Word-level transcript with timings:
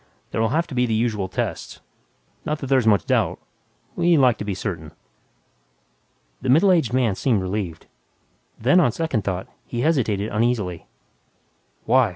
There'll 0.31 0.49
have 0.49 0.65
to 0.65 0.73
be 0.73 0.87
the 0.87 0.95
usual 0.95 1.27
tests. 1.27 1.79
Not 2.43 2.57
that 2.57 2.65
there's 2.71 2.87
much 2.87 3.05
doubt... 3.05 3.39
we 3.95 4.17
like 4.17 4.39
to 4.39 4.43
be 4.43 4.55
certain." 4.55 4.93
The 6.41 6.49
middle 6.49 6.71
aged 6.71 6.91
man 6.91 7.13
seemed 7.13 7.39
relieved. 7.43 7.85
Then, 8.57 8.79
on 8.79 8.91
second 8.91 9.23
thought, 9.23 9.47
he 9.63 9.81
hesitated 9.81 10.31
uneasily, 10.31 10.87
"Why? 11.85 12.09